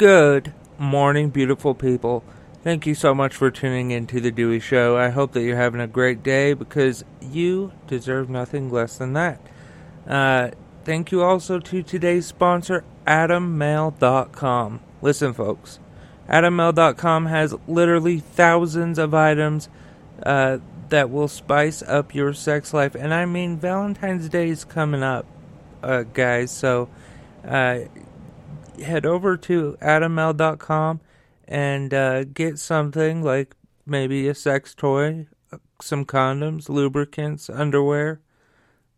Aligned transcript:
Good 0.00 0.54
morning, 0.78 1.28
beautiful 1.28 1.74
people. 1.74 2.24
Thank 2.64 2.86
you 2.86 2.94
so 2.94 3.14
much 3.14 3.36
for 3.36 3.50
tuning 3.50 3.90
in 3.90 4.06
to 4.06 4.18
The 4.18 4.30
Dewey 4.30 4.58
Show. 4.58 4.96
I 4.96 5.10
hope 5.10 5.32
that 5.32 5.42
you're 5.42 5.58
having 5.58 5.82
a 5.82 5.86
great 5.86 6.22
day 6.22 6.54
because 6.54 7.04
you 7.20 7.72
deserve 7.86 8.30
nothing 8.30 8.70
less 8.70 8.96
than 8.96 9.12
that. 9.12 9.42
Uh, 10.08 10.52
thank 10.86 11.12
you 11.12 11.22
also 11.22 11.58
to 11.58 11.82
today's 11.82 12.24
sponsor, 12.24 12.82
AdamMale.com. 13.06 14.80
Listen, 15.02 15.34
folks, 15.34 15.80
AdamMale.com 16.30 17.26
has 17.26 17.54
literally 17.68 18.20
thousands 18.20 18.98
of 18.98 19.12
items 19.12 19.68
uh, 20.22 20.60
that 20.88 21.10
will 21.10 21.28
spice 21.28 21.82
up 21.82 22.14
your 22.14 22.32
sex 22.32 22.72
life. 22.72 22.94
And 22.94 23.12
I 23.12 23.26
mean, 23.26 23.58
Valentine's 23.58 24.30
Day 24.30 24.48
is 24.48 24.64
coming 24.64 25.02
up, 25.02 25.26
uh, 25.82 26.04
guys. 26.04 26.50
So 26.50 26.88
uh, 27.46 27.80
head 28.82 29.06
over 29.06 29.36
to 29.36 29.76
AdamMale.com 29.80 31.00
and 31.46 31.92
uh, 31.92 32.24
get 32.24 32.58
something 32.58 33.22
like 33.22 33.54
maybe 33.86 34.28
a 34.28 34.34
sex 34.34 34.74
toy, 34.74 35.26
some 35.80 36.04
condoms, 36.04 36.68
lubricants, 36.68 37.50
underwear, 37.50 38.20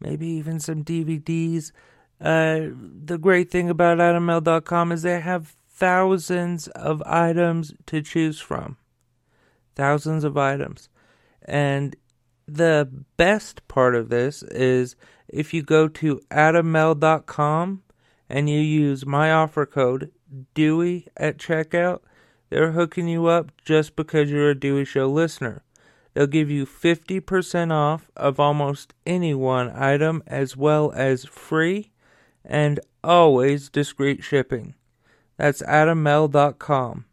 maybe 0.01 0.27
even 0.27 0.61
some 0.61 0.85
DVDs. 0.85 1.73
Uh, 2.21 2.69
the 3.05 3.19
great 3.19 3.51
thing 3.51 3.71
about 3.71 3.99
AdamMale.com 3.99 4.93
is 4.93 5.03
they 5.03 5.21
have 5.21 5.57
thousands 5.71 6.69
of 6.69 7.03
items 7.03 7.75
to 7.87 8.03
choose 8.03 8.41
from. 8.41 8.77
Thousands 9.75 10.23
of 10.23 10.37
items. 10.37 10.89
And 11.45 11.97
the 12.47 12.89
best 13.17 13.67
part 13.69 13.95
of 13.95 14.09
this 14.09 14.43
is 14.45 14.95
if 15.29 15.55
you 15.55 15.63
go 15.63 15.89
to 15.89 16.21
AdamMale.com 16.31 17.83
and 18.33 18.49
you 18.49 18.59
use 18.59 19.05
my 19.05 19.31
offer 19.31 19.67
code 19.67 20.11
Dewey 20.55 21.07
at 21.19 21.37
checkout, 21.37 22.01
they're 22.49 22.73
hooking 22.73 23.07
you 23.07 23.27
up 23.27 23.53
just 23.63 23.95
because 23.95 24.31
you're 24.31 24.51
a 24.51 24.59
Dewey 24.59 24.87
Show 24.87 25.07
listener. 25.07 25.63
They'll 26.15 26.27
give 26.27 26.51
you 26.51 26.65
50% 26.65 27.71
off 27.71 28.11
of 28.17 28.41
almost 28.41 28.95
any 29.07 29.35
one 29.35 29.71
item, 29.71 30.23
as 30.27 30.57
well 30.57 30.93
as 30.93 31.27
free 31.27 31.91
and 32.43 32.81
always 33.05 33.69
discreet 33.69 34.25
shipping. 34.25 34.75
That's 35.37 35.63
adammale.com. 35.63 37.05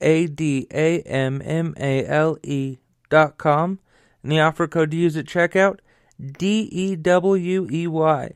A 0.00 0.26
D 0.26 0.66
A 0.72 1.00
M 1.02 1.42
M 1.44 1.74
A 1.76 2.06
L 2.06 2.36
E 2.42 2.78
dot 3.08 3.36
com. 3.36 3.80
And 4.22 4.30
the 4.30 4.40
offer 4.40 4.68
code 4.68 4.92
to 4.92 4.96
use 4.96 5.16
at 5.16 5.26
checkout 5.26 5.78
D 6.20 6.62
E 6.72 6.96
W 6.96 7.68
E 7.70 7.86
Y 7.86 8.32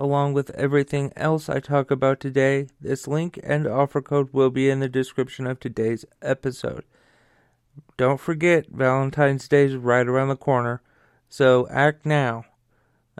along 0.00 0.32
with 0.32 0.50
everything 0.52 1.12
else 1.14 1.50
I 1.50 1.60
talk 1.60 1.90
about 1.90 2.18
today. 2.18 2.68
This 2.80 3.06
link 3.06 3.38
and 3.44 3.66
offer 3.66 4.00
code 4.00 4.30
will 4.32 4.50
be 4.50 4.70
in 4.70 4.80
the 4.80 4.88
description 4.88 5.46
of 5.46 5.60
today's 5.60 6.06
episode. 6.22 6.84
Don't 7.98 8.18
forget, 8.18 8.66
Valentine's 8.70 9.46
Day 9.46 9.66
is 9.66 9.76
right 9.76 10.08
around 10.08 10.28
the 10.28 10.36
corner, 10.36 10.80
so 11.28 11.68
act 11.70 12.06
now. 12.06 12.46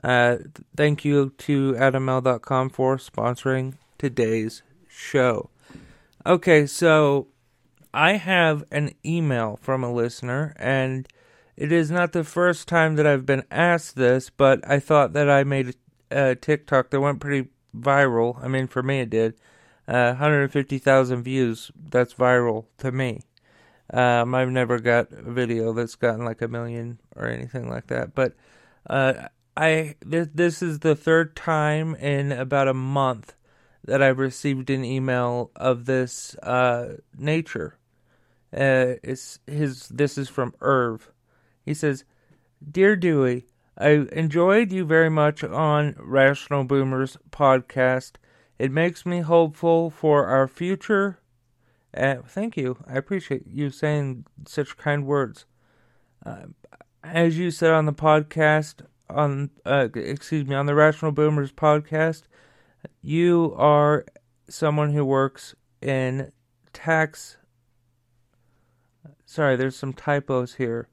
Uh, 0.03 0.39
thank 0.75 1.05
you 1.05 1.34
to 1.37 1.75
AdamMale.com 1.75 2.70
for 2.70 2.97
sponsoring 2.97 3.75
today's 3.98 4.62
show. 4.89 5.50
Okay, 6.25 6.65
so 6.67 7.28
I 7.92 8.12
have 8.12 8.65
an 8.70 8.92
email 9.05 9.59
from 9.61 9.84
a 9.84 9.92
listener, 9.92 10.55
and 10.56 11.06
it 11.56 11.72
is 11.72 11.91
not 11.91 12.12
the 12.12 12.25
first 12.25 12.69
time 12.69 12.97
that 12.97 13.06
I've 13.06 13.27
been 13.27 13.44
asked 13.50 13.97
this, 13.97 14.31
but 14.31 14.67
I 14.67 14.78
thought 14.78 15.12
that 15.12 15.28
I 15.28 15.44
made 15.44 15.75
uh, 16.11 16.34
TikTok 16.41 16.91
that 16.91 17.00
went 17.00 17.20
pretty 17.20 17.50
viral. 17.77 18.42
I 18.42 18.48
mean, 18.48 18.66
for 18.66 18.83
me, 18.83 19.00
it 19.00 19.11
did. 19.11 19.34
Uh, 19.89 20.14
150,000 20.14 21.22
views. 21.22 21.70
That's 21.77 22.14
viral 22.14 22.66
to 22.78 22.92
me. 22.92 23.22
Um, 23.92 24.34
I've 24.34 24.50
never 24.50 24.78
got 24.78 25.11
a 25.11 25.31
video 25.31 25.72
that's 25.72 25.97
gotten 25.97 26.25
like 26.25 26.42
a 26.42 26.48
million 26.48 27.00
or 27.16 27.27
anything 27.27 27.69
like 27.69 27.88
that. 27.88 28.15
But 28.15 28.34
uh, 28.88 29.28
I 29.56 29.97
this, 30.00 30.28
this 30.32 30.62
is 30.62 30.78
the 30.78 30.94
third 30.94 31.34
time 31.34 31.97
in 31.97 32.31
about 32.31 32.69
a 32.69 32.75
month 32.75 33.34
that 33.84 34.03
I've 34.03 34.19
received 34.19 34.71
an 34.71 34.84
email 34.84 35.50
of 35.56 35.87
this 35.87 36.37
uh, 36.37 36.97
nature. 37.19 37.78
Uh, 38.53 38.98
it's 39.03 39.41
his. 39.47 39.88
This 39.88 40.16
is 40.16 40.28
from 40.28 40.54
Irv. 40.60 41.10
He 41.65 41.75
says, 41.75 42.04
"Dear 42.69 42.94
Dewey, 42.94 43.47
I 43.80 44.06
enjoyed 44.12 44.72
you 44.72 44.84
very 44.84 45.08
much 45.08 45.42
on 45.42 45.96
Rational 45.98 46.64
Boomers 46.64 47.16
podcast. 47.30 48.16
It 48.58 48.70
makes 48.70 49.06
me 49.06 49.20
hopeful 49.20 49.88
for 49.88 50.26
our 50.26 50.46
future. 50.46 51.18
Uh, 51.96 52.16
thank 52.26 52.58
you. 52.58 52.76
I 52.86 52.98
appreciate 52.98 53.46
you 53.46 53.70
saying 53.70 54.26
such 54.46 54.76
kind 54.76 55.06
words. 55.06 55.46
Uh, 56.26 56.48
as 57.02 57.38
you 57.38 57.50
said 57.50 57.70
on 57.70 57.86
the 57.86 57.94
podcast, 57.94 58.82
on 59.08 59.48
uh, 59.64 59.88
excuse 59.94 60.47
me, 60.47 60.54
on 60.54 60.66
the 60.66 60.74
Rational 60.74 61.10
Boomers 61.10 61.50
podcast, 61.50 62.24
you 63.00 63.54
are 63.56 64.04
someone 64.47 64.92
who 64.92 65.06
works 65.06 65.54
in 65.80 66.32
tax. 66.74 67.38
Sorry, 69.24 69.56
there's 69.56 69.76
some 69.76 69.94
typos 69.94 70.56
here. 70.56 70.90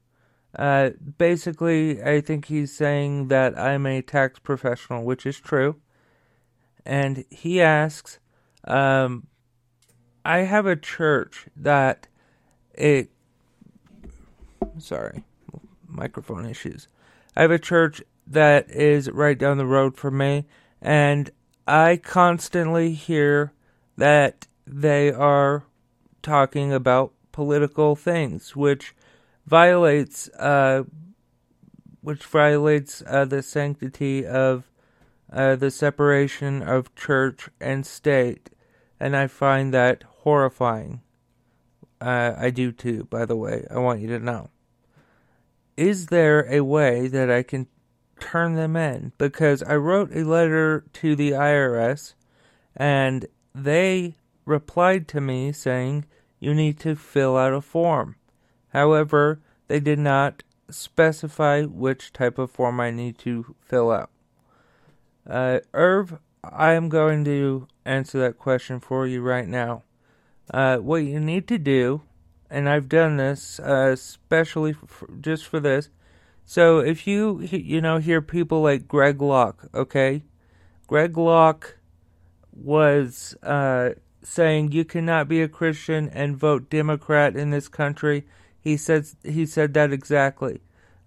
Uh, 0.56 0.90
basically, 1.18 2.02
I 2.02 2.20
think 2.20 2.46
he's 2.46 2.74
saying 2.74 3.28
that 3.28 3.58
I'm 3.58 3.86
a 3.86 4.02
tax 4.02 4.38
professional, 4.38 5.04
which 5.04 5.26
is 5.26 5.38
true. 5.38 5.76
And 6.86 7.24
he 7.30 7.60
asks, 7.60 8.18
um, 8.64 9.26
I 10.24 10.38
have 10.38 10.66
a 10.66 10.76
church 10.76 11.46
that 11.56 12.08
it. 12.74 13.10
Sorry, 14.78 15.24
microphone 15.86 16.46
issues. 16.46 16.88
I 17.36 17.42
have 17.42 17.50
a 17.50 17.58
church 17.58 18.02
that 18.26 18.70
is 18.70 19.10
right 19.10 19.38
down 19.38 19.58
the 19.58 19.66
road 19.66 19.96
from 19.96 20.18
me, 20.18 20.46
and 20.80 21.30
I 21.66 21.96
constantly 21.96 22.92
hear 22.92 23.52
that 23.96 24.46
they 24.66 25.12
are 25.12 25.64
talking 26.22 26.72
about 26.72 27.12
political 27.32 27.96
things, 27.96 28.54
which 28.54 28.94
violates 29.48 30.28
uh, 30.38 30.84
which 32.02 32.24
violates 32.24 33.02
uh, 33.06 33.24
the 33.24 33.42
sanctity 33.42 34.26
of 34.26 34.70
uh, 35.32 35.56
the 35.56 35.70
separation 35.70 36.62
of 36.62 36.94
church 36.94 37.48
and 37.60 37.84
state, 37.84 38.50
and 39.00 39.16
I 39.16 39.26
find 39.26 39.72
that 39.74 40.04
horrifying. 40.20 41.02
Uh, 42.00 42.34
I 42.38 42.50
do 42.50 42.72
too, 42.72 43.04
by 43.10 43.24
the 43.24 43.36
way. 43.36 43.66
I 43.70 43.78
want 43.78 44.00
you 44.00 44.08
to 44.08 44.18
know. 44.18 44.50
Is 45.76 46.06
there 46.06 46.50
a 46.52 46.60
way 46.60 47.08
that 47.08 47.30
I 47.30 47.42
can 47.42 47.66
turn 48.20 48.54
them 48.54 48.76
in? 48.76 49.12
Because 49.18 49.62
I 49.62 49.76
wrote 49.76 50.14
a 50.14 50.24
letter 50.24 50.84
to 50.94 51.16
the 51.16 51.32
IRS, 51.32 52.14
and 52.76 53.26
they 53.54 54.16
replied 54.44 55.08
to 55.08 55.20
me 55.20 55.52
saying 55.52 56.04
you 56.38 56.54
need 56.54 56.78
to 56.80 56.94
fill 56.94 57.36
out 57.36 57.52
a 57.52 57.60
form. 57.60 58.16
However, 58.70 59.40
they 59.68 59.80
did 59.80 59.98
not 59.98 60.42
specify 60.70 61.62
which 61.62 62.12
type 62.12 62.38
of 62.38 62.50
form 62.50 62.80
I 62.80 62.90
need 62.90 63.18
to 63.18 63.54
fill 63.60 63.90
out. 63.90 64.10
Uh, 65.26 65.60
Irv, 65.74 66.18
I 66.42 66.72
am 66.72 66.88
going 66.88 67.24
to 67.24 67.66
answer 67.84 68.18
that 68.20 68.38
question 68.38 68.80
for 68.80 69.06
you 69.06 69.20
right 69.20 69.48
now. 69.48 69.82
Uh, 70.50 70.78
what 70.78 70.98
you 70.98 71.20
need 71.20 71.46
to 71.48 71.58
do, 71.58 72.02
and 72.48 72.68
I've 72.68 72.88
done 72.88 73.18
this 73.18 73.60
uh, 73.60 73.90
especially 73.92 74.72
for, 74.72 75.08
just 75.20 75.46
for 75.46 75.60
this. 75.60 75.90
So 76.44 76.78
if 76.78 77.06
you 77.06 77.40
you 77.42 77.82
know 77.82 77.98
hear 77.98 78.22
people 78.22 78.62
like 78.62 78.88
Greg 78.88 79.20
Locke, 79.20 79.68
okay, 79.74 80.22
Greg 80.86 81.18
Locke 81.18 81.76
was 82.54 83.36
uh, 83.42 83.90
saying 84.22 84.72
you 84.72 84.86
cannot 84.86 85.28
be 85.28 85.42
a 85.42 85.48
Christian 85.48 86.08
and 86.08 86.38
vote 86.38 86.70
Democrat 86.70 87.36
in 87.36 87.50
this 87.50 87.68
country 87.68 88.24
he 88.68 88.76
said 88.76 89.06
he 89.24 89.46
said 89.46 89.74
that 89.74 89.92
exactly. 89.92 90.60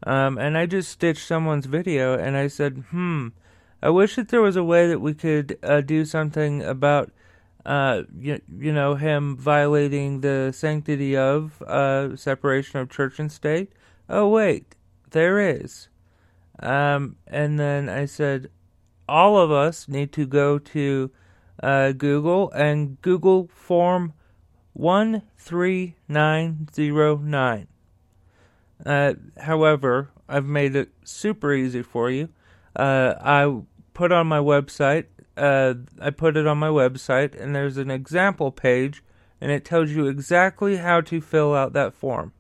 Um, 0.04 0.38
and 0.40 0.58
I 0.58 0.66
just 0.66 0.90
stitched 0.90 1.28
someone's 1.28 1.68
video, 1.68 2.18
and 2.18 2.36
I 2.36 2.48
said, 2.48 2.86
"Hmm, 2.90 3.30
I 3.84 3.90
wish 3.90 4.16
that 4.16 4.30
there 4.30 4.42
was 4.42 4.56
a 4.56 4.64
way 4.64 4.88
that 4.88 5.00
we 5.00 5.14
could 5.14 5.58
uh, 5.62 5.82
do 5.82 6.06
something 6.06 6.64
about, 6.64 7.12
uh, 7.66 8.04
you, 8.18 8.42
you 8.58 8.74
know, 8.74 8.96
him 8.96 9.38
violating 9.38 10.22
the 10.22 10.52
sanctity 10.52 11.16
of 11.16 11.62
uh, 11.62 12.16
separation 12.16 12.80
of 12.80 12.90
church 12.90 13.20
and 13.20 13.32
state." 13.32 13.72
Oh 14.10 14.28
wait, 14.28 14.76
there 15.12 15.40
is. 15.40 15.88
Um, 16.60 17.16
and 17.28 17.60
then 17.60 17.90
I 17.90 18.06
said, 18.06 18.50
all 19.08 19.38
of 19.38 19.52
us 19.52 19.88
need 19.88 20.12
to 20.14 20.26
go 20.26 20.60
to 20.60 21.12
uh, 21.64 21.92
Google 21.92 22.52
and 22.52 23.02
Google 23.02 23.50
Form 23.54 24.14
13909. 24.78 27.68
Uh, 28.86 29.14
however, 29.40 30.12
I've 30.28 30.46
made 30.46 30.76
it 30.76 30.90
super 31.04 31.54
easy 31.54 31.84
for 31.84 32.10
you. 32.10 32.30
Uh, 32.76 33.14
I 33.22 33.62
put 33.94 34.12
on 34.12 34.28
my 34.28 34.40
website 34.40 35.06
uh, 35.38 35.76
I 36.00 36.10
put 36.10 36.38
it 36.38 36.46
on 36.46 36.58
my 36.58 36.68
website, 36.68 37.40
and 37.40 37.56
there's 37.56 37.78
an 37.78 37.90
example 37.90 38.52
page, 38.52 39.04
and 39.40 39.52
it 39.52 39.66
tells 39.66 39.92
you 39.92 40.08
exactly 40.08 40.78
how 40.78 41.02
to 41.02 41.22
fill 41.22 41.56
out 41.56 41.74
that 41.74 41.94
form. 41.94 42.34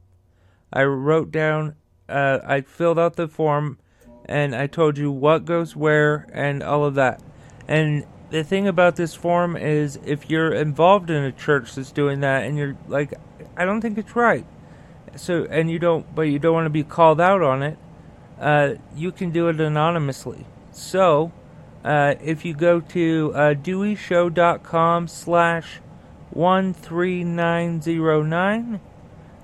I 0.71 0.83
wrote 0.83 1.31
down, 1.31 1.75
uh, 2.09 2.39
I 2.45 2.61
filled 2.61 2.99
out 2.99 3.15
the 3.15 3.27
form, 3.27 3.79
and 4.25 4.55
I 4.55 4.67
told 4.67 4.97
you 4.97 5.11
what 5.11 5.45
goes 5.45 5.75
where 5.75 6.27
and 6.33 6.61
all 6.61 6.85
of 6.85 6.95
that. 6.95 7.21
And 7.67 8.05
the 8.31 8.43
thing 8.43 8.67
about 8.67 8.95
this 8.95 9.13
form 9.13 9.55
is, 9.55 9.99
if 10.05 10.29
you're 10.29 10.53
involved 10.53 11.09
in 11.09 11.23
a 11.23 11.31
church 11.31 11.75
that's 11.75 11.91
doing 11.91 12.21
that, 12.21 12.43
and 12.43 12.57
you're 12.57 12.77
like, 12.87 13.13
I 13.55 13.65
don't 13.65 13.81
think 13.81 13.97
it's 13.97 14.15
right. 14.15 14.45
So, 15.17 15.45
and 15.49 15.69
you 15.69 15.77
don't, 15.77 16.15
but 16.15 16.23
you 16.23 16.39
don't 16.39 16.53
want 16.53 16.65
to 16.65 16.71
be 16.71 16.83
called 16.83 17.21
out 17.21 17.41
on 17.41 17.61
it. 17.61 17.77
Uh, 18.39 18.75
you 18.95 19.11
can 19.11 19.31
do 19.31 19.49
it 19.49 19.59
anonymously. 19.59 20.45
So, 20.71 21.33
uh, 21.83 22.15
if 22.21 22.45
you 22.45 22.53
go 22.53 22.79
to 22.79 23.33
uh, 23.35 23.53
deweyshow.com 23.53 25.09
slash 25.09 25.81
13909, 26.33 28.79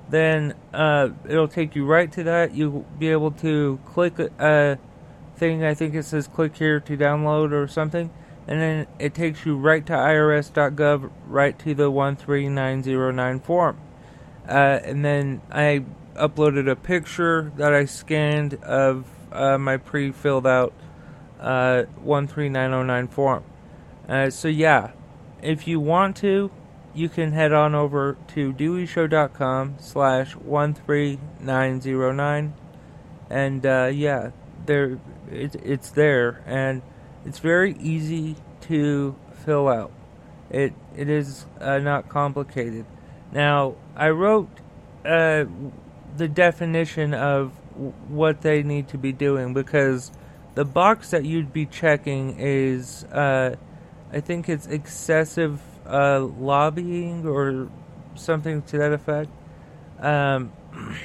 then 0.09 0.55
uh, 0.73 1.09
it'll 1.27 1.49
take 1.49 1.75
you 1.75 1.85
right 1.85 2.09
to 2.13 2.23
that. 2.23 2.55
You'll 2.55 2.85
be 2.97 3.09
able 3.09 3.31
to 3.31 3.77
click 3.85 4.17
a 4.19 4.79
thing, 5.35 5.65
I 5.65 5.73
think 5.73 5.95
it 5.95 6.03
says 6.03 6.27
click 6.27 6.55
here 6.55 6.79
to 6.79 6.97
download 6.97 7.51
or 7.51 7.67
something, 7.67 8.09
and 8.47 8.61
then 8.61 8.87
it 8.97 9.13
takes 9.13 9.45
you 9.45 9.57
right 9.57 9.85
to 9.85 9.93
irs.gov, 9.93 11.11
right 11.27 11.59
to 11.59 11.75
the 11.75 11.91
13909 11.91 13.39
form. 13.41 13.77
Uh, 14.47 14.79
and 14.83 15.03
then 15.03 15.41
I 15.51 15.83
uploaded 16.15 16.69
a 16.69 16.75
picture 16.75 17.51
that 17.57 17.73
I 17.73 17.85
scanned 17.85 18.55
of 18.63 19.05
uh, 19.31 19.57
my 19.57 19.77
pre 19.77 20.11
filled 20.11 20.47
out 20.47 20.73
uh, 21.39 21.83
13909 22.03 23.07
form. 23.09 23.43
Uh, 24.07 24.29
so, 24.29 24.47
yeah, 24.47 24.91
if 25.41 25.67
you 25.67 25.81
want 25.81 26.15
to, 26.17 26.49
you 26.97 27.07
can 27.09 27.33
head 27.33 27.53
on 27.53 27.75
over 27.75 28.17
to 28.29 28.51
deweyshow.com 28.53 29.75
slash 29.79 30.33
13909 30.33 32.53
and 33.29 33.65
uh, 33.65 33.91
yeah 33.93 34.31
there 34.65 34.97
it, 35.31 35.55
it's 35.63 35.91
there 35.91 36.41
and 36.45 36.81
it's 37.27 37.39
very 37.39 37.75
easy 37.79 38.35
to 38.61 39.15
fill 39.45 39.67
out 39.67 39.91
it 40.49 40.73
it 40.95 41.09
is 41.09 41.45
uh, 41.61 41.77
not 41.77 42.09
complicated 42.09 42.85
now 43.31 43.75
i 43.95 44.09
wrote 44.09 44.49
uh, 45.05 45.45
the 46.17 46.27
definition 46.27 47.13
of 47.13 47.51
what 48.09 48.41
they 48.41 48.63
need 48.63 48.87
to 48.87 48.97
be 48.97 49.11
doing 49.11 49.53
because 49.53 50.11
the 50.55 50.65
box 50.65 51.11
that 51.11 51.23
you'd 51.23 51.53
be 51.53 51.65
checking 51.65 52.39
is 52.39 53.03
uh, 53.05 53.55
i 54.11 54.19
think 54.19 54.49
it's 54.49 54.65
excessive 54.65 55.61
uh, 55.87 56.19
lobbying 56.19 57.25
or 57.25 57.69
something 58.15 58.61
to 58.63 58.77
that 58.77 58.93
effect. 58.93 59.29
Um, 59.99 60.51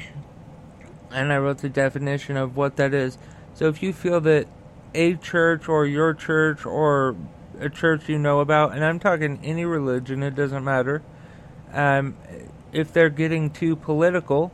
and 1.11 1.33
I 1.33 1.39
wrote 1.39 1.59
the 1.59 1.69
definition 1.69 2.37
of 2.37 2.57
what 2.57 2.77
that 2.77 2.95
is. 2.95 3.19
So 3.55 3.69
if 3.69 3.83
you 3.83 3.93
feel 3.93 4.21
that 4.23 4.47
a 4.95 5.15
church 5.17 5.69
or 5.69 5.87
your 5.87 6.15
church 6.15 6.67
or 6.67 7.17
a 7.59 7.71
church 7.71 8.09
you 8.09 8.19
know 8.19 8.41
about, 8.41 8.73
and 8.73 8.85
I'm 8.85 8.99
talking 8.99 9.39
any 9.43 9.65
religion, 9.65 10.23
it 10.23 10.35
doesn't 10.35 10.65
matter, 10.65 11.03
um, 11.73 12.17
if 12.73 12.93
they're 12.93 13.11
getting 13.11 13.51
too 13.51 13.77
political 13.77 14.53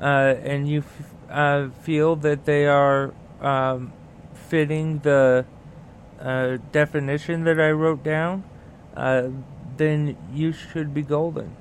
uh, 0.00 0.34
and 0.42 0.68
you 0.68 0.80
f- 0.80 1.14
uh, 1.30 1.68
feel 1.82 2.16
that 2.16 2.44
they 2.44 2.66
are 2.66 3.12
um, 3.40 3.92
fitting 4.34 5.00
the 5.00 5.44
uh, 6.20 6.58
definition 6.72 7.44
that 7.44 7.60
I 7.60 7.70
wrote 7.70 8.02
down, 8.02 8.44
uh, 8.96 9.28
then 9.76 10.16
you 10.32 10.52
should 10.52 10.94
be 10.94 11.02
golden. 11.02 11.54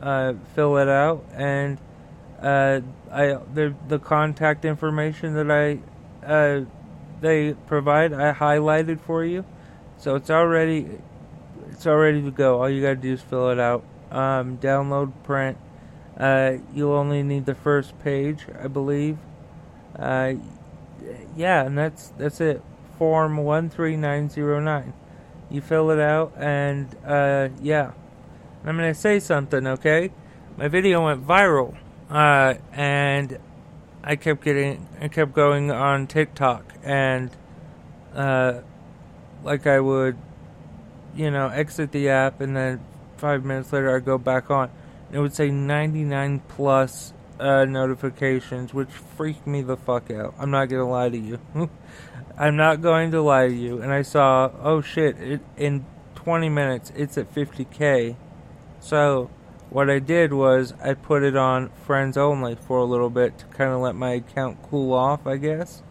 Uh, 0.00 0.34
fill 0.54 0.76
it 0.76 0.88
out, 0.88 1.24
and 1.32 1.78
uh, 2.42 2.80
I 3.10 3.38
the 3.54 3.74
the 3.88 3.98
contact 3.98 4.66
information 4.66 5.32
that 5.34 5.50
I 5.50 5.78
they 7.20 7.54
provide 7.66 8.12
I 8.12 8.32
highlighted 8.32 9.00
for 9.00 9.24
you, 9.24 9.44
so 9.98 10.14
it's 10.16 10.30
already 10.30 10.88
it's 11.70 11.86
already 11.86 12.22
to 12.22 12.30
go. 12.30 12.60
All 12.60 12.70
you 12.70 12.82
gotta 12.82 12.96
do 12.96 13.12
is 13.12 13.22
fill 13.22 13.50
it 13.50 13.58
out. 13.58 13.84
Um, 14.10 14.58
download, 14.58 15.12
print. 15.24 15.58
Uh, 16.16 16.58
you'll 16.72 16.92
only 16.92 17.22
need 17.22 17.46
the 17.46 17.54
first 17.54 17.98
page, 18.00 18.46
I 18.62 18.68
believe. 18.68 19.18
Uh, 19.98 20.34
yeah, 21.36 21.64
and 21.64 21.76
that's 21.76 22.08
that's 22.18 22.40
it. 22.40 22.62
Form 22.98 23.38
one 23.38 23.68
three 23.70 23.96
nine 23.96 24.28
zero 24.28 24.60
nine 24.60 24.92
you 25.50 25.60
fill 25.60 25.90
it 25.90 26.00
out, 26.00 26.32
and 26.36 26.94
uh, 27.06 27.48
yeah. 27.62 27.92
I'm 28.66 28.76
gonna 28.76 28.94
say 28.94 29.20
something, 29.20 29.66
okay? 29.66 30.10
My 30.56 30.68
video 30.68 31.04
went 31.04 31.26
viral, 31.26 31.76
uh, 32.10 32.54
and 32.72 33.38
I 34.06 34.16
kept 34.16 34.44
getting, 34.44 34.86
I 35.00 35.08
kept 35.08 35.32
going 35.32 35.70
on 35.70 36.06
TikTok, 36.06 36.74
and 36.82 37.30
uh, 38.14 38.60
like 39.42 39.66
I 39.66 39.80
would, 39.80 40.18
you 41.16 41.30
know, 41.30 41.48
exit 41.48 41.90
the 41.90 42.10
app, 42.10 42.42
and 42.42 42.54
then 42.54 42.84
five 43.16 43.44
minutes 43.46 43.72
later 43.72 43.96
I 43.96 44.00
go 44.00 44.18
back 44.18 44.50
on. 44.50 44.70
and 45.08 45.16
It 45.16 45.20
would 45.20 45.34
say 45.34 45.50
99 45.50 46.40
plus 46.48 47.14
uh, 47.40 47.64
notifications, 47.64 48.74
which 48.74 48.90
freaked 48.90 49.46
me 49.46 49.62
the 49.62 49.78
fuck 49.78 50.10
out. 50.10 50.34
I'm 50.38 50.50
not 50.50 50.68
gonna 50.68 50.88
lie 50.88 51.08
to 51.08 51.18
you. 51.18 51.40
I'm 52.36 52.56
not 52.56 52.82
going 52.82 53.12
to 53.12 53.22
lie 53.22 53.48
to 53.48 53.54
you. 53.54 53.80
And 53.80 53.90
I 53.90 54.02
saw, 54.02 54.50
oh 54.60 54.82
shit, 54.82 55.16
it, 55.18 55.40
in 55.56 55.86
20 56.14 56.48
minutes 56.50 56.92
it's 56.94 57.16
at 57.16 57.32
50k. 57.34 58.16
So 58.80 59.30
what 59.74 59.90
I 59.90 59.98
did 59.98 60.32
was 60.32 60.72
I 60.80 60.94
put 60.94 61.24
it 61.24 61.34
on 61.34 61.68
friends 61.84 62.16
only 62.16 62.54
for 62.54 62.78
a 62.78 62.84
little 62.84 63.10
bit 63.10 63.36
to 63.38 63.44
kind 63.46 63.72
of 63.72 63.80
let 63.80 63.96
my 63.96 64.12
account 64.12 64.62
cool 64.70 64.92
off, 64.92 65.26
I 65.26 65.36
guess. 65.36 65.82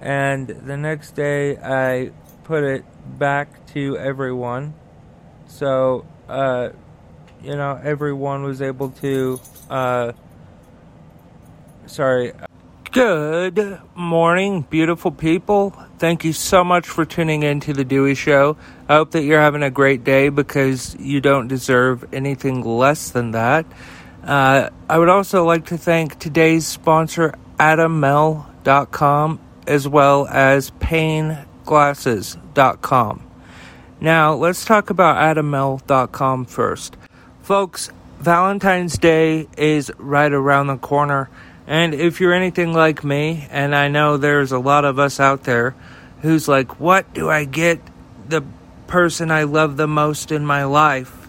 And 0.00 0.48
the 0.48 0.78
next 0.78 1.10
day 1.10 1.58
I 1.58 2.12
put 2.44 2.64
it 2.64 2.86
back 3.18 3.66
to 3.74 3.98
everyone. 3.98 4.72
So, 5.46 6.06
uh, 6.26 6.70
you 7.42 7.54
know, 7.54 7.78
everyone 7.84 8.44
was 8.44 8.62
able 8.62 8.88
to, 9.02 9.38
uh, 9.68 10.12
sorry, 11.84 12.32
Good 13.02 13.80
morning, 13.96 14.62
beautiful 14.70 15.10
people. 15.10 15.70
Thank 15.98 16.24
you 16.24 16.32
so 16.32 16.62
much 16.62 16.86
for 16.86 17.04
tuning 17.04 17.42
in 17.42 17.58
to 17.62 17.72
The 17.72 17.84
Dewey 17.84 18.14
Show. 18.14 18.56
I 18.88 18.94
hope 18.94 19.10
that 19.10 19.24
you're 19.24 19.40
having 19.40 19.64
a 19.64 19.72
great 19.72 20.04
day 20.04 20.28
because 20.28 20.94
you 21.00 21.20
don't 21.20 21.48
deserve 21.48 22.04
anything 22.14 22.62
less 22.62 23.10
than 23.10 23.32
that. 23.32 23.66
Uh, 24.22 24.70
I 24.88 24.98
would 24.98 25.08
also 25.08 25.44
like 25.44 25.66
to 25.66 25.76
thank 25.76 26.20
today's 26.20 26.64
sponsor, 26.64 27.34
AdamMale.com, 27.58 29.40
as 29.66 29.88
well 29.88 30.28
as 30.28 30.70
PayneGlasses.com. 30.70 33.22
Now, 34.00 34.34
let's 34.34 34.64
talk 34.64 34.90
about 34.90 35.16
AdamMale.com 35.16 36.44
first. 36.44 36.96
Folks, 37.40 37.90
Valentine's 38.20 38.96
Day 38.96 39.48
is 39.56 39.90
right 39.98 40.32
around 40.32 40.68
the 40.68 40.76
corner 40.76 41.28
and 41.66 41.94
if 41.94 42.20
you're 42.20 42.32
anything 42.32 42.72
like 42.72 43.04
me, 43.04 43.46
and 43.50 43.74
I 43.74 43.88
know 43.88 44.16
there's 44.16 44.52
a 44.52 44.58
lot 44.58 44.84
of 44.84 44.98
us 44.98 45.20
out 45.20 45.44
there 45.44 45.74
who's 46.22 46.48
like, 46.48 46.80
what 46.80 47.12
do 47.14 47.28
I 47.28 47.44
get 47.44 47.80
the 48.28 48.42
person 48.86 49.30
I 49.30 49.44
love 49.44 49.76
the 49.76 49.86
most 49.86 50.32
in 50.32 50.44
my 50.44 50.64
life? 50.64 51.28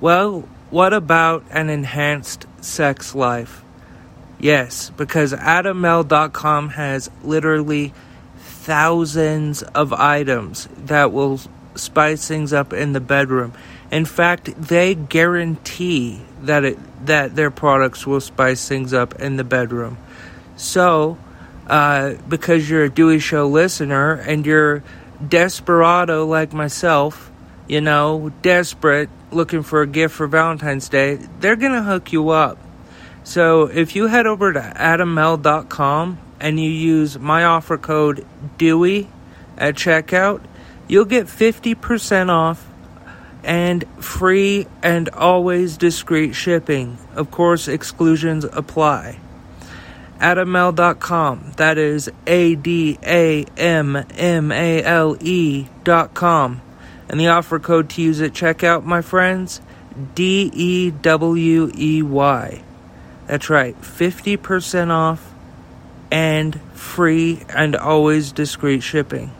Well, 0.00 0.48
what 0.70 0.92
about 0.92 1.44
an 1.50 1.68
enhanced 1.68 2.46
sex 2.60 3.14
life? 3.14 3.62
Yes, 4.38 4.90
because 4.96 5.34
AdamMale.com 5.34 6.70
has 6.70 7.10
literally 7.22 7.92
thousands 8.38 9.62
of 9.62 9.92
items 9.92 10.68
that 10.76 11.12
will 11.12 11.40
spice 11.74 12.26
things 12.26 12.52
up 12.52 12.72
in 12.72 12.92
the 12.92 13.00
bedroom. 13.00 13.52
In 13.90 14.04
fact, 14.04 14.54
they 14.56 14.94
guarantee 14.94 16.22
that 16.42 16.64
it 16.64 16.78
that 17.06 17.34
their 17.34 17.50
products 17.50 18.06
will 18.06 18.20
spice 18.20 18.68
things 18.68 18.92
up 18.92 19.20
in 19.20 19.36
the 19.36 19.44
bedroom. 19.44 19.98
So, 20.56 21.18
uh, 21.66 22.14
because 22.28 22.68
you're 22.68 22.84
a 22.84 22.90
Dewey 22.90 23.18
Show 23.18 23.48
listener 23.48 24.12
and 24.12 24.44
you're 24.44 24.82
desperado 25.26 26.26
like 26.26 26.52
myself, 26.52 27.30
you 27.66 27.80
know, 27.80 28.32
desperate, 28.42 29.08
looking 29.30 29.62
for 29.62 29.82
a 29.82 29.86
gift 29.86 30.14
for 30.14 30.26
Valentine's 30.26 30.88
Day, 30.88 31.16
they're 31.40 31.56
gonna 31.56 31.82
hook 31.82 32.12
you 32.12 32.30
up. 32.30 32.58
So 33.24 33.64
if 33.64 33.96
you 33.96 34.06
head 34.06 34.26
over 34.26 34.52
to 34.52 34.60
adammale.com 34.60 36.18
and 36.40 36.60
you 36.60 36.70
use 36.70 37.18
my 37.18 37.44
offer 37.44 37.78
code 37.78 38.26
Dewey 38.58 39.08
at 39.56 39.74
checkout, 39.74 40.42
you'll 40.88 41.04
get 41.04 41.26
50% 41.26 42.30
off 42.30 42.66
and 43.44 43.84
free 43.98 44.66
and 44.82 45.08
always 45.10 45.76
discreet 45.76 46.34
shipping. 46.34 46.98
Of 47.14 47.30
course, 47.30 47.68
exclusions 47.68 48.44
apply. 48.44 49.18
adammale.com. 50.18 51.52
That 51.56 51.78
is 51.78 52.10
A 52.26 52.54
D 52.54 52.98
A 53.02 53.44
M 53.56 53.96
M 54.16 54.52
A 54.52 54.82
L 54.82 55.16
E.com. 55.20 56.62
And 57.08 57.18
the 57.18 57.28
offer 57.28 57.58
code 57.58 57.90
to 57.90 58.02
use 58.02 58.20
at 58.20 58.32
checkout, 58.32 58.84
my 58.84 59.02
friends, 59.02 59.60
D 60.14 60.50
E 60.54 60.90
W 60.90 61.70
E 61.74 62.02
Y. 62.02 62.62
That's 63.26 63.48
right, 63.48 63.80
50% 63.80 64.90
off 64.90 65.32
and 66.10 66.60
free 66.72 67.42
and 67.48 67.76
always 67.76 68.32
discreet 68.32 68.82
shipping. 68.82 69.30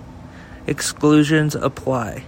Exclusions 0.66 1.54
apply. 1.56 2.24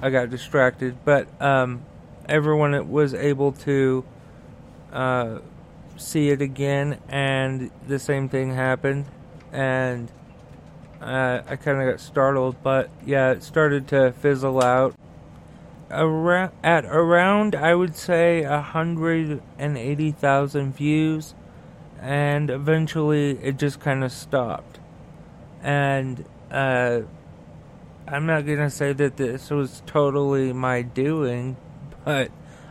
I 0.00 0.10
got 0.10 0.30
distracted, 0.30 0.96
but 1.04 1.26
um, 1.42 1.82
everyone 2.28 2.88
was 2.88 3.14
able 3.14 3.52
to 3.52 4.04
uh, 4.92 5.38
see 5.96 6.30
it 6.30 6.40
again, 6.40 7.00
and 7.08 7.70
the 7.86 7.98
same 7.98 8.28
thing 8.28 8.54
happened, 8.54 9.06
and 9.52 10.10
uh, 11.00 11.42
I 11.48 11.56
kind 11.56 11.80
of 11.80 11.90
got 11.90 12.00
startled, 12.00 12.56
but 12.62 12.90
yeah, 13.04 13.32
it 13.32 13.42
started 13.42 13.88
to 13.88 14.12
fizzle 14.12 14.62
out. 14.62 14.94
Around 15.90 16.52
at 16.62 16.84
around, 16.84 17.54
I 17.54 17.74
would 17.74 17.96
say 17.96 18.42
hundred 18.42 19.42
and 19.58 19.78
eighty 19.78 20.12
thousand 20.12 20.76
views, 20.76 21.34
and 21.98 22.50
eventually 22.50 23.38
it 23.42 23.56
just 23.56 23.80
kind 23.80 24.04
of 24.04 24.12
stopped. 24.12 24.80
And 25.62 26.26
uh, 26.50 27.02
I'm 28.10 28.24
not 28.24 28.46
gonna 28.46 28.70
say 28.70 28.94
that 28.94 29.18
this 29.18 29.50
was 29.50 29.82
totally 29.84 30.54
my 30.54 30.80
doing, 30.80 31.58
but 32.06 32.30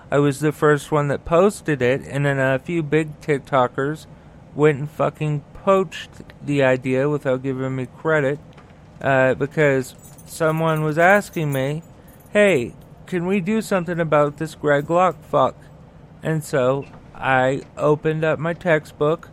I 0.10 0.18
was 0.18 0.40
the 0.40 0.52
first 0.52 0.92
one 0.92 1.10
that 1.10 1.26
posted 1.26 1.80
it, 1.80 2.02
and 2.08 2.26
then 2.26 2.40
a 2.40 2.58
few 2.58 2.82
big 2.82 3.22
TikTokers 3.22 4.08
went 4.56 4.80
and 4.80 4.90
fucking 4.90 5.44
poached 5.64 6.10
the 6.44 6.64
idea 6.64 7.08
without 7.08 7.44
giving 7.44 7.76
me 7.76 7.86
credit, 7.86 8.40
uh, 9.00 9.36
because 9.36 9.94
someone 10.26 10.84
was 10.84 10.98
asking 10.98 11.54
me, 11.54 11.84
"Hey, 12.32 12.74
can 13.06 13.28
we 13.28 13.40
do 13.40 13.62
something 13.62 14.00
about 14.00 14.38
this 14.38 14.56
Greg 14.56 14.90
Locke 14.90 15.22
fuck?" 15.24 15.56
And 16.24 16.44
so 16.44 16.86
I 17.14 17.62
opened 17.78 18.24
up 18.24 18.40
my 18.40 18.54
textbook 18.54 19.30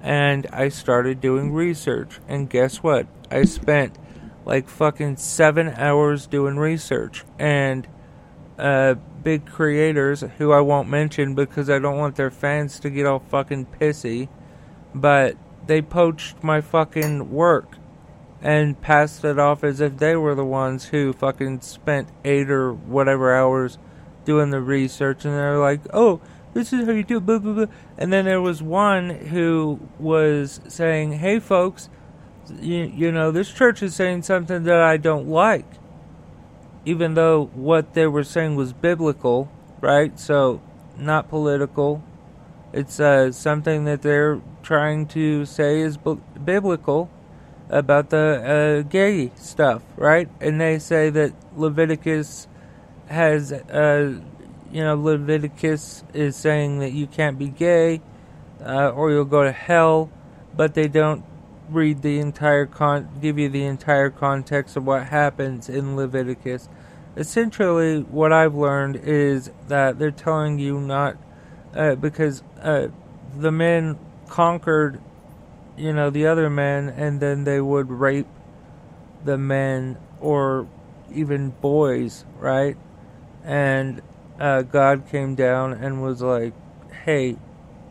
and 0.00 0.46
I 0.52 0.68
started 0.68 1.20
doing 1.20 1.52
research. 1.52 2.20
And 2.28 2.48
guess 2.48 2.84
what? 2.84 3.08
I 3.32 3.44
spent 3.44 3.98
like 4.44 4.68
fucking 4.68 5.16
seven 5.16 5.68
hours 5.68 6.26
doing 6.26 6.56
research. 6.56 7.24
And 7.38 7.86
uh, 8.58 8.94
big 9.22 9.46
creators 9.46 10.22
who 10.38 10.52
I 10.52 10.60
won't 10.60 10.88
mention 10.88 11.34
because 11.34 11.70
I 11.70 11.78
don't 11.78 11.98
want 11.98 12.16
their 12.16 12.30
fans 12.30 12.80
to 12.80 12.90
get 12.90 13.06
all 13.06 13.18
fucking 13.18 13.66
pissy, 13.78 14.28
but 14.94 15.36
they 15.66 15.82
poached 15.82 16.42
my 16.42 16.60
fucking 16.60 17.30
work 17.30 17.76
and 18.42 18.80
passed 18.80 19.24
it 19.24 19.38
off 19.38 19.62
as 19.62 19.80
if 19.80 19.98
they 19.98 20.16
were 20.16 20.34
the 20.34 20.44
ones 20.44 20.86
who 20.86 21.12
fucking 21.12 21.60
spent 21.60 22.08
eight 22.24 22.50
or 22.50 22.72
whatever 22.72 23.34
hours 23.34 23.78
doing 24.24 24.50
the 24.50 24.60
research 24.60 25.24
and 25.24 25.34
they're 25.34 25.58
like, 25.58 25.80
oh, 25.92 26.20
this 26.52 26.72
is 26.72 26.86
how 26.86 26.92
you 26.92 27.04
do 27.04 27.18
it, 27.18 27.26
blah, 27.26 27.38
blah, 27.38 27.52
blah. 27.52 27.66
And 27.96 28.12
then 28.12 28.24
there 28.24 28.40
was 28.40 28.62
one 28.62 29.10
who 29.10 29.80
was 29.98 30.60
saying, 30.68 31.12
hey, 31.12 31.38
folks, 31.38 31.88
you, 32.60 32.92
you 32.94 33.12
know, 33.12 33.30
this 33.30 33.52
church 33.52 33.82
is 33.82 33.94
saying 33.94 34.22
something 34.22 34.64
that 34.64 34.80
I 34.80 34.96
don't 34.96 35.28
like 35.28 35.66
even 36.84 37.14
though 37.14 37.46
what 37.54 37.94
they 37.94 38.06
were 38.06 38.24
saying 38.24 38.56
was 38.56 38.72
biblical, 38.72 39.50
right? 39.80 40.18
So, 40.18 40.60
not 40.96 41.28
political. 41.28 42.02
It's 42.72 43.00
uh, 43.00 43.32
something 43.32 43.84
that 43.84 44.02
they're 44.02 44.40
trying 44.62 45.06
to 45.08 45.44
say 45.44 45.80
is 45.80 45.96
biblical 45.96 47.10
about 47.68 48.10
the 48.10 48.82
uh, 48.84 48.88
gay 48.88 49.30
stuff, 49.36 49.82
right? 49.96 50.28
And 50.40 50.60
they 50.60 50.78
say 50.78 51.10
that 51.10 51.32
Leviticus 51.56 52.48
has, 53.08 53.52
uh, 53.52 54.20
you 54.72 54.82
know, 54.82 54.94
Leviticus 54.94 56.04
is 56.14 56.36
saying 56.36 56.78
that 56.78 56.92
you 56.92 57.06
can't 57.06 57.38
be 57.38 57.48
gay 57.48 58.00
uh, 58.64 58.90
or 58.90 59.10
you'll 59.10 59.24
go 59.24 59.44
to 59.44 59.52
hell, 59.52 60.10
but 60.56 60.74
they 60.74 60.88
don't 60.88 61.24
read 61.72 62.02
the 62.02 62.18
entire 62.18 62.66
con 62.66 63.08
give 63.20 63.38
you 63.38 63.48
the 63.48 63.64
entire 63.64 64.10
context 64.10 64.76
of 64.76 64.84
what 64.84 65.06
happens 65.06 65.68
in 65.68 65.96
Leviticus. 65.96 66.68
Essentially, 67.16 68.02
what 68.02 68.32
I've 68.32 68.54
learned 68.54 68.96
is 68.96 69.50
that 69.68 69.98
they're 69.98 70.10
telling 70.10 70.58
you 70.58 70.80
not 70.80 71.16
uh, 71.74 71.94
because 71.94 72.42
uh, 72.60 72.88
the 73.36 73.52
men 73.52 73.98
conquered, 74.28 75.00
you 75.76 75.92
know, 75.92 76.10
the 76.10 76.26
other 76.26 76.50
men, 76.50 76.88
and 76.88 77.20
then 77.20 77.44
they 77.44 77.60
would 77.60 77.90
rape 77.90 78.28
the 79.24 79.38
men 79.38 79.96
or 80.20 80.66
even 81.12 81.50
boys, 81.50 82.24
right? 82.38 82.76
And 83.44 84.02
uh, 84.38 84.62
God 84.62 85.08
came 85.10 85.34
down 85.34 85.72
and 85.72 86.02
was 86.02 86.22
like, 86.22 86.52
"Hey, 87.04 87.36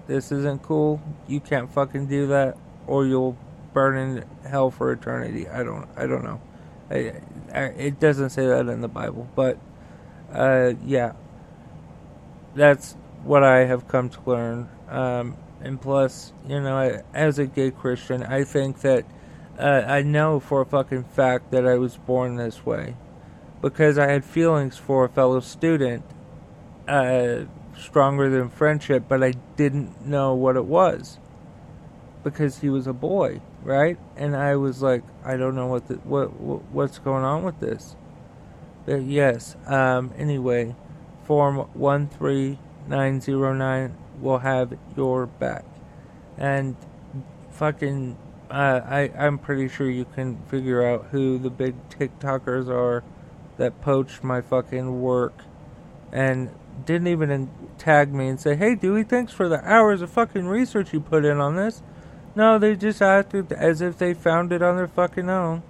this 0.07 0.31
isn't 0.31 0.63
cool. 0.63 1.01
You 1.27 1.39
can't 1.39 1.71
fucking 1.71 2.07
do 2.07 2.27
that, 2.27 2.57
or 2.87 3.05
you'll 3.05 3.37
burn 3.73 3.97
in 3.97 4.25
hell 4.47 4.71
for 4.71 4.91
eternity. 4.91 5.47
I 5.47 5.63
don't 5.63 5.87
I 5.95 6.07
don't 6.07 6.23
know. 6.23 6.41
I, 6.89 7.21
I, 7.53 7.59
it 7.65 7.99
doesn't 7.99 8.31
say 8.31 8.47
that 8.47 8.67
in 8.67 8.81
the 8.81 8.87
Bible, 8.87 9.29
but 9.35 9.59
uh, 10.33 10.73
yeah, 10.83 11.13
that's 12.55 12.95
what 13.23 13.43
I 13.43 13.65
have 13.65 13.87
come 13.87 14.09
to 14.09 14.19
learn. 14.25 14.69
Um, 14.87 15.37
and 15.61 15.79
plus, 15.79 16.33
you 16.47 16.59
know, 16.61 16.77
I, 16.77 17.03
as 17.13 17.37
a 17.37 17.45
gay 17.45 17.71
Christian, 17.71 18.23
I 18.23 18.43
think 18.43 18.81
that 18.81 19.05
uh, 19.59 19.83
I 19.85 20.01
know 20.01 20.39
for 20.39 20.61
a 20.61 20.65
fucking 20.65 21.03
fact 21.03 21.51
that 21.51 21.67
I 21.67 21.75
was 21.75 21.97
born 21.97 22.37
this 22.37 22.65
way 22.65 22.95
because 23.61 23.97
I 23.97 24.09
had 24.09 24.23
feelings 24.23 24.77
for 24.77 25.05
a 25.05 25.09
fellow 25.09 25.41
student 25.41 26.03
uh, 26.87 27.41
stronger 27.77 28.29
than 28.29 28.49
friendship, 28.49 29.03
but 29.07 29.23
I 29.23 29.33
didn't 29.57 30.05
know 30.05 30.33
what 30.33 30.55
it 30.55 30.65
was 30.65 31.19
because 32.23 32.59
he 32.59 32.69
was 32.69 32.87
a 32.87 32.93
boy, 32.93 33.41
right? 33.63 33.97
And 34.15 34.35
I 34.35 34.55
was 34.55 34.81
like, 34.81 35.03
I 35.23 35.37
don't 35.37 35.55
know 35.55 35.67
what 35.67 35.87
the, 35.87 35.95
what, 35.95 36.39
what 36.39 36.63
what's 36.71 36.99
going 36.99 37.23
on 37.23 37.43
with 37.43 37.59
this. 37.59 37.95
But 38.85 39.03
yes, 39.03 39.55
um, 39.67 40.13
anyway, 40.17 40.75
form 41.25 41.57
one 41.73 42.07
three 42.07 42.59
nine 42.87 43.21
zero 43.21 43.53
nine 43.53 43.95
will 44.19 44.39
have 44.39 44.73
your 44.97 45.25
back, 45.27 45.65
and 46.37 46.75
fucking, 47.51 48.17
uh, 48.49 48.81
I 48.83 49.11
I'm 49.17 49.37
pretty 49.37 49.67
sure 49.67 49.89
you 49.89 50.05
can 50.05 50.37
figure 50.47 50.85
out 50.85 51.07
who 51.11 51.37
the 51.37 51.49
big 51.49 51.75
TikTokers 51.89 52.67
are 52.67 53.03
that 53.57 53.81
poached 53.81 54.23
my 54.23 54.41
fucking 54.41 55.01
work, 55.01 55.43
and 56.11 56.49
didn't 56.85 57.07
even 57.07 57.51
tag 57.77 58.13
me 58.13 58.27
and 58.27 58.39
say, 58.39 58.55
"Hey, 58.55 58.75
Dewey, 58.75 59.03
thanks 59.03 59.33
for 59.33 59.47
the 59.47 59.63
hours 59.69 60.01
of 60.01 60.09
fucking 60.09 60.47
research 60.47 60.93
you 60.93 60.99
put 60.99 61.25
in 61.25 61.39
on 61.39 61.55
this." 61.55 61.83
No, 62.35 62.59
they 62.59 62.75
just 62.75 63.01
acted 63.01 63.51
as 63.51 63.81
if 63.81 63.97
they 63.97 64.13
found 64.13 64.51
it 64.51 64.61
on 64.61 64.77
their 64.77 64.87
fucking 64.87 65.29
own. 65.29 65.63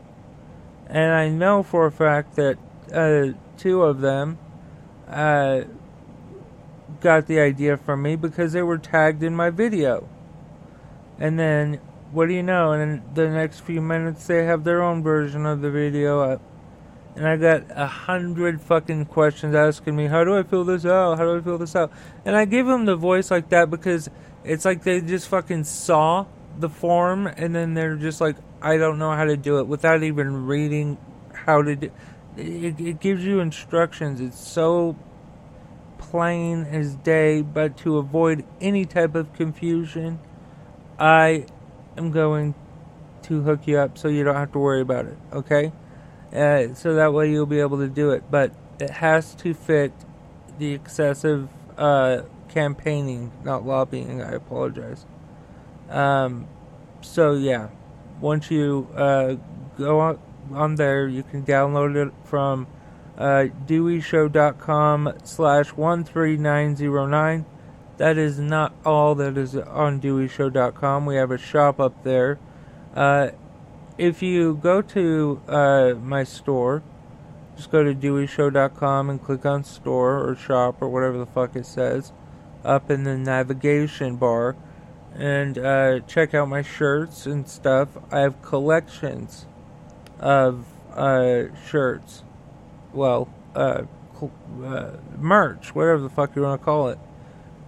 And 0.88 1.14
I 1.14 1.30
know 1.30 1.64
for 1.64 1.86
a 1.86 1.92
fact 1.92 2.36
that 2.36 2.58
uh, 2.94 3.38
two 3.58 3.84
of 3.84 4.02
them 4.02 4.38
uh, 5.08 5.62
got 7.00 7.28
the 7.28 7.40
idea 7.40 7.78
from 7.78 8.02
me 8.02 8.16
because 8.16 8.54
they 8.54 8.62
were 8.62 8.78
tagged 8.78 9.24
in 9.24 9.36
my 9.36 9.50
video. 9.50 10.08
And 11.20 11.40
then, 11.40 11.80
what 12.12 12.28
do 12.28 12.34
you 12.34 12.44
know? 12.44 12.74
In 12.74 13.04
the 13.14 13.30
next 13.30 13.60
few 13.60 13.82
minutes, 13.82 14.28
they 14.28 14.46
have 14.46 14.64
their 14.64 14.82
own 14.82 15.04
version 15.04 15.46
of 15.46 15.62
the 15.62 15.70
video 15.70 16.22
up. 16.22 16.42
And 17.16 17.28
I 17.28 17.38
got 17.38 17.64
a 17.72 17.88
hundred 17.88 18.62
fucking 18.62 19.06
questions 19.06 19.54
asking 19.54 19.96
me, 19.96 20.08
how 20.08 20.24
do 20.24 20.38
I 20.38 20.44
fill 20.44 20.64
this 20.64 20.86
out? 20.86 21.18
How 21.18 21.26
do 21.26 21.38
I 21.38 21.42
fill 21.42 21.58
this 21.58 21.76
out? 21.76 21.92
And 22.24 22.36
I 22.36 22.46
give 22.46 22.66
them 22.66 22.86
the 22.86 22.96
voice 22.96 23.30
like 23.30 23.50
that 23.50 23.70
because 23.70 24.10
it's 24.44 24.64
like 24.64 24.84
they 24.84 25.02
just 25.02 25.28
fucking 25.28 25.66
saw 25.66 26.26
the 26.60 26.70
form 26.70 27.28
and 27.28 27.56
then 27.56 27.74
they're 27.74 27.96
just 27.96 28.20
like, 28.22 28.36
I 28.62 28.78
don't 28.78 29.00
know 29.00 29.12
how 29.12 29.26
to 29.26 29.38
do 29.38 29.60
it 29.60 29.68
without 29.68 30.04
even 30.04 30.46
reading 30.46 30.98
how 31.34 31.62
to 31.62 31.76
do 31.76 31.92
it. 32.38 32.80
It 32.80 33.00
gives 33.00 33.24
you 33.24 33.40
instructions. 33.40 34.22
It's 34.22 34.40
so 34.40 34.96
plain 35.98 36.64
as 36.64 36.96
day, 36.96 37.42
but 37.42 37.78
to 37.78 37.98
avoid 37.98 38.46
any 38.62 38.86
type 38.86 39.16
of 39.16 39.34
confusion, 39.34 40.20
I 40.98 41.46
am 41.98 42.12
going 42.12 42.56
to 43.24 43.42
hook 43.42 43.68
you 43.68 43.78
up 43.78 43.98
so 43.98 44.08
you 44.08 44.24
don't 44.24 44.36
have 44.36 44.52
to 44.54 44.60
worry 44.60 44.82
about 44.82 45.06
it, 45.06 45.18
okay? 45.34 45.72
Uh, 46.34 46.74
so 46.74 46.96
that 46.96 47.14
way 47.14 47.30
you'll 47.32 47.46
be 47.46 47.60
able 47.60 47.78
to 47.78 47.88
do 47.88 48.12
it. 48.12 48.24
But 48.30 48.54
it 48.80 48.90
has 48.90 49.34
to 49.36 49.54
fit 49.54 49.92
the 50.58 50.74
excessive 50.74 51.50
uh, 51.78 52.22
campaigning, 52.50 53.32
not 53.44 53.66
lobbying. 53.66 54.22
I 54.22 54.32
apologize. 54.32 55.06
Um, 55.90 56.48
so 57.02 57.34
yeah, 57.34 57.70
once 58.22 58.52
you 58.52 58.88
uh, 58.96 59.36
go 59.78 60.00
on, 60.00 60.20
on 60.54 60.76
there, 60.76 61.08
you 61.08 61.24
can 61.24 61.44
download 61.44 61.96
it 61.96 62.14
from 62.24 62.68
uh, 63.18 63.48
deweyshow.com 63.66 65.14
slash 65.24 65.68
13909. 65.72 67.46
that 67.98 68.18
is 68.18 68.40
not 68.40 68.74
all 68.86 69.14
that 69.16 69.38
is 69.38 69.56
on 69.58 70.00
DeweyShow.com. 70.00 71.06
We 71.06 71.16
have 71.16 71.32
a 71.32 71.38
shop 71.38 71.80
up 71.82 72.04
there. 72.04 72.40
Uh, 72.96 73.32
if 73.98 74.22
you 74.24 74.56
go 74.56 74.82
to 74.82 75.42
uh, 75.50 75.94
my 76.02 76.24
store, 76.24 76.82
just 77.58 77.72
go 77.72 77.84
to 77.84 77.94
DeweyShow.com 77.94 79.10
and 79.10 79.22
click 79.22 79.46
on 79.46 79.66
store 79.66 80.26
or 80.26 80.36
shop 80.36 80.82
or 80.82 80.88
whatever 80.88 81.18
the 81.18 81.26
fuck 81.26 81.58
it 81.58 81.66
says 81.66 82.14
up 82.64 82.90
in 82.90 83.04
the 83.04 83.18
navigation 83.18 84.16
bar 84.16 84.56
and 85.20 85.58
uh, 85.58 86.00
check 86.08 86.34
out 86.34 86.48
my 86.48 86.62
shirts 86.62 87.26
and 87.26 87.48
stuff. 87.48 87.90
I 88.10 88.22
have 88.22 88.42
collections 88.42 89.46
of 90.18 90.66
uh, 90.94 91.54
shirts. 91.68 92.24
Well, 92.94 93.28
uh, 93.54 93.84
uh, 94.64 94.92
merch, 95.18 95.76
whatever 95.76 96.00
the 96.02 96.10
fuck 96.10 96.36
you 96.38 96.44
want 96.44 96.62
to 96.62 96.66
call 96.66 96.88
it. 96.88 97.00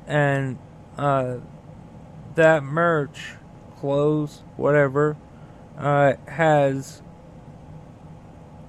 And 0.08 0.58
uh, 0.98 1.38
that 2.36 2.64
merch, 2.64 3.34
clothes, 3.80 4.44
whatever, 4.56 5.18
uh, 5.78 6.14
has 6.28 7.02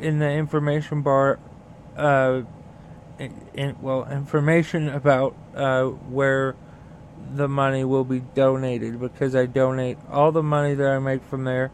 in 0.01 0.19
the 0.19 0.29
information 0.29 1.03
bar, 1.03 1.39
in, 1.97 2.47
in, 3.55 3.77
well, 3.81 4.11
information 4.11 4.89
about 4.89 5.37
where 6.09 6.57
the 7.35 7.49
money 7.49 7.85
will 7.85 8.05
be 8.05 8.21
donated 8.21 9.01
because 9.01 9.35
I 9.35 9.47
donate 9.47 9.99
all 10.11 10.33
the 10.33 10.43
money 10.43 10.75
that 10.75 10.87
I 10.87 10.99
make 10.99 11.25
from 11.25 11.45
there. 11.45 11.71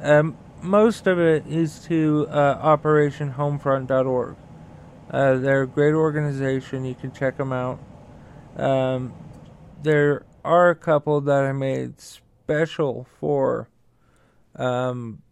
Um, 0.00 0.36
most 0.62 1.06
of 1.06 1.18
it 1.18 1.46
is 1.46 1.80
to 1.86 2.26
uh, 2.30 2.76
OperationHomefront.org. 2.76 4.36
Uh, 5.10 5.34
they're 5.36 5.62
a 5.62 5.66
great 5.66 5.94
organization. 5.94 6.84
You 6.84 6.94
can 6.94 7.12
check 7.12 7.36
them 7.36 7.52
out. 7.52 7.80
Um, 8.56 9.12
there 9.82 10.24
are 10.44 10.70
a 10.70 10.76
couple 10.76 11.20
that 11.22 11.44
I 11.44 11.52
made 11.52 12.00
special 12.00 13.06
for 13.18 13.68
um, 14.56 15.22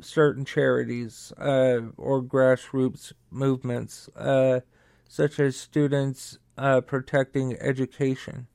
certain 0.00 0.44
charities 0.44 1.32
uh, 1.38 1.80
or 1.96 2.22
grassroots 2.22 3.12
movements, 3.30 4.08
uh, 4.16 4.60
such 5.08 5.38
as 5.38 5.56
Students 5.56 6.38
uh, 6.56 6.80
Protecting 6.80 7.56
Education. 7.60 8.46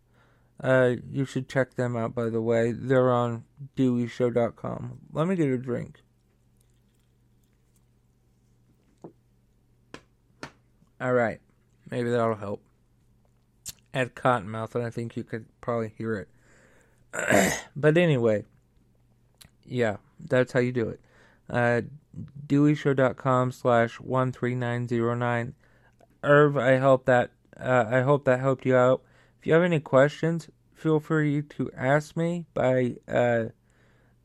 Uh, 0.62 0.96
you 1.10 1.24
should 1.26 1.48
check 1.48 1.76
them 1.76 1.96
out, 1.96 2.14
by 2.14 2.30
the 2.30 2.42
way. 2.42 2.74
They're 2.74 3.12
on 3.12 3.46
DeweyShow.com. 3.78 5.00
Let 5.14 5.28
me 5.28 5.36
get 5.36 5.48
a 5.48 5.58
drink. 5.58 6.02
All 11.02 11.14
right, 11.14 11.40
maybe 11.90 12.10
that'll 12.10 12.36
help. 12.36 12.62
Add 13.94 14.16
cottonmouth, 14.16 14.76
and 14.76 14.84
I 14.84 14.90
think 14.90 15.16
you 15.16 15.24
could 15.24 15.46
probably 15.62 15.94
hear 15.98 16.28
it. 17.14 17.58
but 17.76 17.98
anyway, 17.98 18.44
yeah, 19.66 19.98
that's 20.20 20.52
how 20.52 20.60
you 20.60 20.74
do 20.74 20.90
it. 20.90 21.00
Uh, 21.50 21.82
DeweyShow.com 22.48 23.52
slash 23.54 24.00
one 24.00 24.34
three 24.34 24.56
nine 24.56 24.88
zero 24.90 25.16
nine. 25.16 25.54
Irv, 26.22 26.58
I 26.58 26.78
hope 26.78 27.06
that 27.06 27.32
uh, 27.58 27.86
I 27.90 28.02
hope 28.02 28.26
that 28.26 28.42
helped 28.42 28.66
you 28.66 28.76
out. 28.76 29.02
If 29.40 29.48
you 29.48 29.54
have 29.54 29.64
any 29.64 29.80
questions, 29.80 30.50
feel 30.74 31.00
free 31.00 31.42
to 31.42 31.72
ask 31.76 32.18
me 32.18 32.46
by 32.54 32.98
uh, 33.08 33.46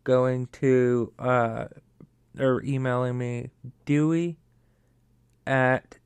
going 0.03 0.49
to 0.53 1.13
uh, 1.21 1.67
or 2.39 2.63
emailing 2.65 3.19
me 3.19 3.51
Dewey 3.85 4.39
at 5.47 5.99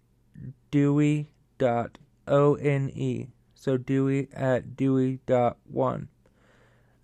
Dewey 0.71 1.33
dot 1.57 1.97
O 2.27 2.57
N 2.57 2.91
E. 2.95 3.29
So 3.55 3.79
Dewey 3.79 4.29
at 4.35 4.77
Dewey 4.77 5.21
dot 5.27 5.57
one. 5.65 6.09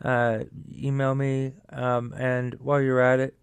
Uh, 0.04 0.44
email 0.70 1.14
me, 1.14 1.54
um, 1.70 2.12
and 2.18 2.54
while 2.60 2.82
you're 2.82 3.00
at 3.00 3.20
it, 3.20 3.34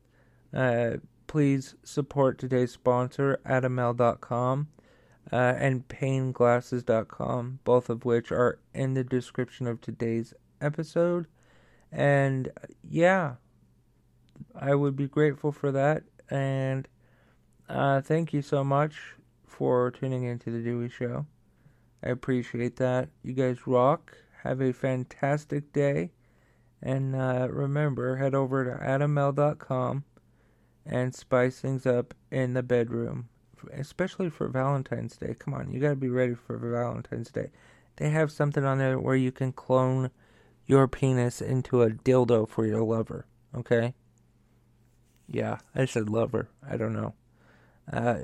uh, 0.54 0.98
please 1.26 1.74
support 1.84 2.38
today's 2.38 2.72
sponsor, 2.72 3.40
AdamMale.com 3.44 4.68
uh, 5.32 5.56
and 5.58 5.88
PayneGlasses.com, 5.88 7.60
both 7.64 7.90
of 7.90 8.06
which 8.06 8.32
are 8.32 8.60
in 8.74 8.94
the 8.94 9.04
description 9.04 9.68
of 9.68 9.82
today's 9.82 10.34
episode. 10.60 11.28
And 11.92 12.50
yeah, 12.84 13.36
I 14.56 14.76
would 14.76 14.96
be 14.96 15.08
grateful 15.08 15.52
for 15.52 15.72
that. 15.72 16.04
And 16.30 16.88
uh, 17.70 18.02
thank 18.02 18.34
you 18.34 18.42
so 18.42 18.64
much 18.64 19.16
for 19.46 19.92
tuning 19.92 20.24
into 20.24 20.52
the 20.52 20.60
Dewey 20.60 20.90
Show. 20.90 21.26
I 22.04 22.10
appreciate 22.10 22.78
that. 22.78 23.10
You 23.24 23.34
guys 23.34 23.68
rock. 23.68 24.18
Have 24.44 24.62
a 24.62 24.74
fantastic 24.74 25.72
day. 25.72 26.12
And 26.82 27.16
uh, 27.16 27.48
remember, 27.50 28.16
head 28.16 28.34
over 28.34 28.66
to 28.66 28.84
adammale.com 28.84 30.04
and 30.86 31.14
spice 31.14 31.60
things 31.60 31.86
up 31.86 32.14
in 32.32 32.54
the 32.54 32.64
bedroom, 32.64 33.30
especially 33.74 34.30
for 34.30 34.48
Valentine's 34.48 35.18
Day. 35.18 35.36
Come 35.38 35.54
on, 35.54 35.72
you 35.72 35.80
gotta 35.80 35.96
be 35.96 36.10
ready 36.10 36.36
for 36.36 36.58
Valentine's 36.58 37.32
Day. 37.32 37.50
They 37.98 38.10
have 38.10 38.32
something 38.32 38.64
on 38.64 38.78
there 38.78 39.00
where 39.00 39.16
you 39.16 39.32
can 39.32 39.52
clone 39.52 40.12
your 40.66 40.88
penis 40.88 41.42
into 41.42 41.82
a 41.82 41.90
dildo 41.90 42.48
for 42.48 42.66
your 42.66 42.84
lover, 42.84 43.26
okay? 43.56 43.94
Yeah, 45.28 45.60
I 45.76 45.86
said 45.86 46.10
lover. 46.10 46.50
I 46.68 46.78
don't 46.78 46.94
know. 46.94 47.14
Uh, 47.92 48.20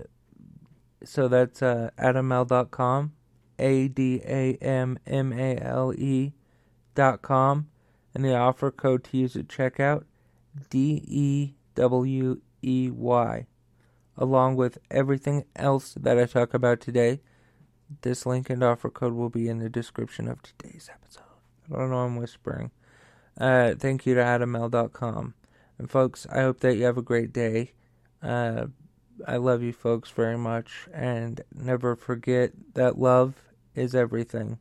so 1.03 1.27
that's 1.27 1.61
uh, 1.61 1.91
adammale.com, 1.97 3.13
A 3.59 3.87
D 3.87 4.21
A 4.25 4.55
M 4.61 4.99
M 5.05 5.33
A 5.33 5.57
L 5.57 5.93
E 5.93 6.33
dot 6.95 7.21
com, 7.21 7.69
and 8.13 8.25
the 8.25 8.35
offer 8.35 8.71
code 8.71 9.03
to 9.05 9.17
use 9.17 9.35
at 9.35 9.47
checkout 9.47 10.03
D 10.69 11.03
E 11.07 11.53
W 11.75 12.41
E 12.61 12.89
Y, 12.89 13.45
along 14.17 14.55
with 14.55 14.77
everything 14.89 15.45
else 15.55 15.93
that 15.93 16.17
I 16.17 16.25
talk 16.25 16.53
about 16.53 16.79
today. 16.79 17.21
This 18.01 18.25
link 18.25 18.49
and 18.49 18.63
offer 18.63 18.89
code 18.89 19.13
will 19.13 19.29
be 19.29 19.47
in 19.47 19.59
the 19.59 19.69
description 19.69 20.27
of 20.27 20.41
today's 20.41 20.89
episode. 20.93 21.23
I 21.71 21.77
don't 21.77 21.91
know, 21.91 21.99
I'm 21.99 22.15
whispering. 22.17 22.71
Uh, 23.39 23.75
thank 23.75 24.05
you 24.05 24.15
to 24.15 24.21
adammale.com. 24.21 25.33
And 25.77 25.89
folks, 25.89 26.25
I 26.31 26.41
hope 26.41 26.59
that 26.61 26.75
you 26.75 26.85
have 26.85 26.97
a 26.97 27.03
great 27.03 27.31
day. 27.31 27.73
Uh, 28.21 28.67
I 29.27 29.37
love 29.37 29.61
you 29.61 29.73
folks 29.73 30.09
very 30.11 30.37
much, 30.37 30.87
and 30.93 31.41
never 31.53 31.95
forget 31.95 32.51
that 32.73 32.99
love 32.99 33.35
is 33.75 33.95
everything. 33.95 34.59